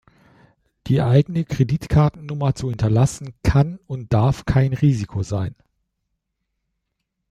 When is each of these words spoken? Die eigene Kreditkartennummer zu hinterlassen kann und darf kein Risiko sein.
Die 0.87 0.99
eigene 1.03 1.45
Kreditkartennummer 1.45 2.55
zu 2.55 2.69
hinterlassen 2.69 3.35
kann 3.43 3.77
und 3.85 4.11
darf 4.11 4.45
kein 4.45 4.73
Risiko 4.73 5.21
sein. 5.21 5.53